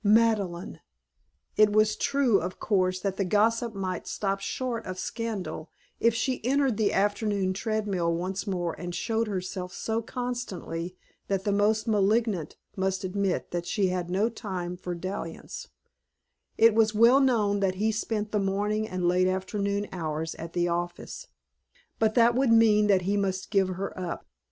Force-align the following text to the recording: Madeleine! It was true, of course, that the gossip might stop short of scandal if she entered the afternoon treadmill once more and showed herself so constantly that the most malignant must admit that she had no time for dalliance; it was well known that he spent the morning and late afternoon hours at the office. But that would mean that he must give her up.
Madeleine! 0.03 0.79
It 1.57 1.73
was 1.73 1.95
true, 1.95 2.39
of 2.39 2.59
course, 2.59 2.99
that 3.01 3.17
the 3.17 3.23
gossip 3.23 3.75
might 3.75 4.07
stop 4.07 4.39
short 4.39 4.83
of 4.87 4.97
scandal 4.97 5.69
if 5.99 6.15
she 6.15 6.43
entered 6.43 6.77
the 6.77 6.91
afternoon 6.91 7.53
treadmill 7.53 8.11
once 8.11 8.47
more 8.47 8.73
and 8.73 8.95
showed 8.95 9.27
herself 9.27 9.71
so 9.73 10.01
constantly 10.01 10.95
that 11.27 11.43
the 11.43 11.51
most 11.51 11.87
malignant 11.87 12.55
must 12.75 13.03
admit 13.03 13.51
that 13.51 13.67
she 13.67 13.89
had 13.89 14.09
no 14.09 14.27
time 14.27 14.75
for 14.75 14.95
dalliance; 14.95 15.67
it 16.57 16.73
was 16.73 16.95
well 16.95 17.19
known 17.19 17.59
that 17.59 17.75
he 17.75 17.91
spent 17.91 18.31
the 18.31 18.39
morning 18.39 18.87
and 18.89 19.07
late 19.07 19.27
afternoon 19.27 19.85
hours 19.91 20.33
at 20.39 20.53
the 20.53 20.67
office. 20.67 21.27
But 21.99 22.15
that 22.15 22.33
would 22.33 22.51
mean 22.51 22.87
that 22.87 23.03
he 23.03 23.17
must 23.17 23.51
give 23.51 23.67
her 23.67 23.95
up. 23.99 24.25